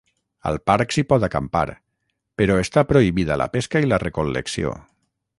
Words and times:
Al 0.51 0.55
parc 0.69 0.93
s'hi 0.95 1.03
pot 1.11 1.25
acampar, 1.27 1.65
però 2.41 2.55
està 2.61 2.85
prohibida 2.95 3.37
la 3.43 3.49
pesca 3.57 3.83
i 3.85 3.91
la 3.91 4.01
recol·lecció. 4.05 4.73